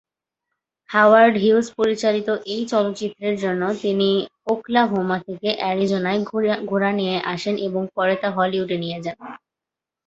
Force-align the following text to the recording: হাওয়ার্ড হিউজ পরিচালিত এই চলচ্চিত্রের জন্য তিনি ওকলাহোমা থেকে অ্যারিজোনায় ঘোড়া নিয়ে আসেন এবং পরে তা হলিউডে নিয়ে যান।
হাওয়ার্ড 0.89 1.35
হিউজ 1.37 1.67
পরিচালিত 1.77 2.29
এই 2.53 2.63
চলচ্চিত্রের 2.65 3.35
জন্য 3.43 3.63
তিনি 3.83 4.09
ওকলাহোমা 4.47 5.17
থেকে 5.27 5.49
অ্যারিজোনায় 5.59 6.21
ঘোড়া 6.69 6.91
নিয়ে 6.99 7.15
আসেন 7.33 7.55
এবং 7.67 7.81
পরে 7.95 8.15
তা 8.21 8.29
হলিউডে 8.31 8.77
নিয়ে 8.77 8.99
যান। 9.05 9.17